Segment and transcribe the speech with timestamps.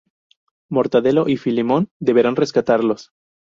[0.71, 3.11] Mortadelo y Filemón deberán rescatarlos.